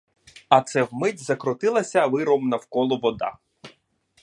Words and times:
А 0.49 0.61
це 0.61 0.83
вмить 0.83 1.23
закрутилася 1.23 2.05
виром 2.07 2.49
навколо 2.49 2.97
вода. 2.97 3.37